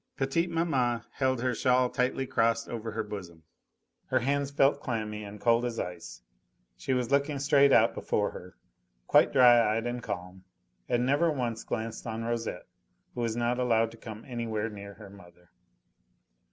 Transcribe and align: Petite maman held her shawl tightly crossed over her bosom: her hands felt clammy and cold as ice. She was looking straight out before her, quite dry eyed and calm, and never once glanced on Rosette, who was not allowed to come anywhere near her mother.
Petite 0.17 0.49
maman 0.49 1.03
held 1.11 1.43
her 1.43 1.53
shawl 1.53 1.87
tightly 1.87 2.25
crossed 2.25 2.67
over 2.67 2.93
her 2.93 3.03
bosom: 3.03 3.43
her 4.07 4.21
hands 4.21 4.49
felt 4.49 4.79
clammy 4.81 5.23
and 5.23 5.39
cold 5.39 5.63
as 5.63 5.77
ice. 5.77 6.23
She 6.75 6.91
was 6.91 7.11
looking 7.11 7.37
straight 7.37 7.71
out 7.71 7.93
before 7.93 8.31
her, 8.31 8.55
quite 9.05 9.31
dry 9.31 9.77
eyed 9.77 9.85
and 9.85 10.01
calm, 10.01 10.43
and 10.89 11.05
never 11.05 11.29
once 11.31 11.63
glanced 11.63 12.07
on 12.07 12.23
Rosette, 12.23 12.65
who 13.13 13.21
was 13.21 13.35
not 13.35 13.59
allowed 13.59 13.91
to 13.91 13.97
come 13.97 14.25
anywhere 14.27 14.69
near 14.71 14.95
her 14.95 15.11
mother. 15.11 15.51